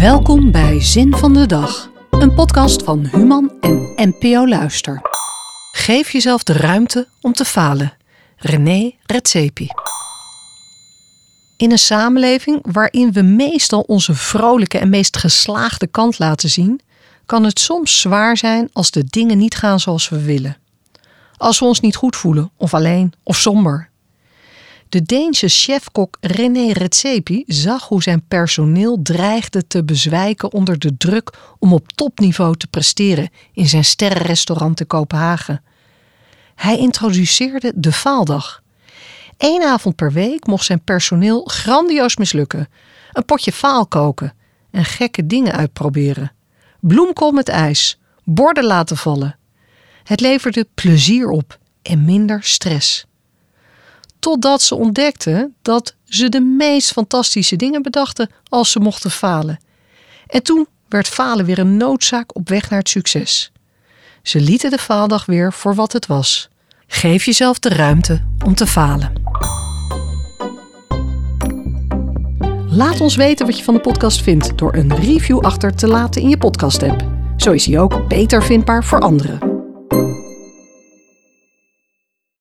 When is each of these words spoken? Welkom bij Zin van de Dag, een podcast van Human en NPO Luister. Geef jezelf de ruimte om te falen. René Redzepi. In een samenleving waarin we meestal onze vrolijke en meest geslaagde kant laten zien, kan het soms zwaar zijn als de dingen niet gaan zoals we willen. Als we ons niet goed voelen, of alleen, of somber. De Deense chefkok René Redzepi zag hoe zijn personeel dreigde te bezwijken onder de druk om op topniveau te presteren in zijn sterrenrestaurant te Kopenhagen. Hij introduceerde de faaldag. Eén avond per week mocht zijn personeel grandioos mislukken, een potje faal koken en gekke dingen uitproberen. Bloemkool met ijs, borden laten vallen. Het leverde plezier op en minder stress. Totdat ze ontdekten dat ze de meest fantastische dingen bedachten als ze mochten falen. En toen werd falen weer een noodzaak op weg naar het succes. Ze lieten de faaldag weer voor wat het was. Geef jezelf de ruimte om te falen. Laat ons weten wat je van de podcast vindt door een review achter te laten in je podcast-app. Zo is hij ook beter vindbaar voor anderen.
Welkom 0.00 0.50
bij 0.50 0.80
Zin 0.80 1.16
van 1.16 1.32
de 1.32 1.46
Dag, 1.46 1.90
een 2.10 2.34
podcast 2.34 2.82
van 2.82 3.06
Human 3.06 3.52
en 3.60 3.92
NPO 3.96 4.48
Luister. 4.48 5.00
Geef 5.72 6.10
jezelf 6.10 6.42
de 6.42 6.52
ruimte 6.52 7.08
om 7.20 7.32
te 7.32 7.44
falen. 7.44 7.96
René 8.36 8.90
Redzepi. 9.06 9.68
In 11.56 11.70
een 11.70 11.78
samenleving 11.78 12.58
waarin 12.72 13.12
we 13.12 13.22
meestal 13.22 13.80
onze 13.80 14.14
vrolijke 14.14 14.78
en 14.78 14.88
meest 14.88 15.16
geslaagde 15.16 15.86
kant 15.86 16.18
laten 16.18 16.50
zien, 16.50 16.80
kan 17.26 17.44
het 17.44 17.58
soms 17.58 18.00
zwaar 18.00 18.36
zijn 18.36 18.68
als 18.72 18.90
de 18.90 19.04
dingen 19.04 19.38
niet 19.38 19.54
gaan 19.54 19.80
zoals 19.80 20.08
we 20.08 20.22
willen. 20.22 20.56
Als 21.36 21.58
we 21.58 21.64
ons 21.64 21.80
niet 21.80 21.96
goed 21.96 22.16
voelen, 22.16 22.50
of 22.56 22.74
alleen, 22.74 23.12
of 23.22 23.36
somber. 23.36 23.89
De 24.90 25.02
Deense 25.02 25.48
chefkok 25.48 26.16
René 26.20 26.72
Redzepi 26.72 27.44
zag 27.46 27.88
hoe 27.88 28.02
zijn 28.02 28.26
personeel 28.28 29.02
dreigde 29.02 29.66
te 29.66 29.84
bezwijken 29.84 30.52
onder 30.52 30.78
de 30.78 30.96
druk 30.96 31.32
om 31.58 31.72
op 31.72 31.92
topniveau 31.92 32.56
te 32.56 32.66
presteren 32.66 33.30
in 33.52 33.68
zijn 33.68 33.84
sterrenrestaurant 33.84 34.76
te 34.76 34.84
Kopenhagen. 34.84 35.62
Hij 36.54 36.78
introduceerde 36.78 37.72
de 37.76 37.92
faaldag. 37.92 38.62
Eén 39.38 39.62
avond 39.62 39.96
per 39.96 40.12
week 40.12 40.46
mocht 40.46 40.64
zijn 40.64 40.84
personeel 40.84 41.44
grandioos 41.44 42.16
mislukken, 42.16 42.68
een 43.12 43.24
potje 43.24 43.52
faal 43.52 43.86
koken 43.86 44.34
en 44.70 44.84
gekke 44.84 45.26
dingen 45.26 45.52
uitproberen. 45.52 46.32
Bloemkool 46.80 47.32
met 47.32 47.48
ijs, 47.48 47.98
borden 48.24 48.64
laten 48.64 48.96
vallen. 48.96 49.38
Het 50.04 50.20
leverde 50.20 50.66
plezier 50.74 51.28
op 51.28 51.58
en 51.82 52.04
minder 52.04 52.42
stress. 52.42 53.08
Totdat 54.20 54.62
ze 54.62 54.74
ontdekten 54.74 55.54
dat 55.62 55.94
ze 56.04 56.28
de 56.28 56.40
meest 56.40 56.92
fantastische 56.92 57.56
dingen 57.56 57.82
bedachten 57.82 58.30
als 58.48 58.70
ze 58.70 58.80
mochten 58.80 59.10
falen. 59.10 59.60
En 60.26 60.42
toen 60.42 60.66
werd 60.88 61.08
falen 61.08 61.44
weer 61.44 61.58
een 61.58 61.76
noodzaak 61.76 62.36
op 62.36 62.48
weg 62.48 62.70
naar 62.70 62.78
het 62.78 62.88
succes. 62.88 63.52
Ze 64.22 64.40
lieten 64.40 64.70
de 64.70 64.78
faaldag 64.78 65.26
weer 65.26 65.52
voor 65.52 65.74
wat 65.74 65.92
het 65.92 66.06
was. 66.06 66.48
Geef 66.86 67.24
jezelf 67.24 67.58
de 67.58 67.68
ruimte 67.68 68.24
om 68.44 68.54
te 68.54 68.66
falen. 68.66 69.12
Laat 72.66 73.00
ons 73.00 73.16
weten 73.16 73.46
wat 73.46 73.58
je 73.58 73.64
van 73.64 73.74
de 73.74 73.80
podcast 73.80 74.22
vindt 74.22 74.58
door 74.58 74.74
een 74.74 74.96
review 74.96 75.38
achter 75.38 75.74
te 75.74 75.86
laten 75.86 76.22
in 76.22 76.28
je 76.28 76.38
podcast-app. 76.38 77.04
Zo 77.36 77.52
is 77.52 77.66
hij 77.66 77.78
ook 77.78 78.08
beter 78.08 78.42
vindbaar 78.42 78.84
voor 78.84 79.00
anderen. 79.00 79.49